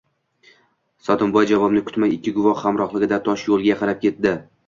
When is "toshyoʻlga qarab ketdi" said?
3.29-4.35